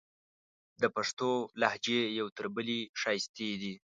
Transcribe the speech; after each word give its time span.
د 0.81 0.83
پښتو 0.95 1.29
لهجې 1.61 2.01
یو 2.19 2.27
تر 2.37 2.45
بلې 2.55 2.79
ښایستې 3.01 3.49
دي. 3.61 3.73